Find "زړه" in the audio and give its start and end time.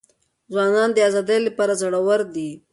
1.81-1.99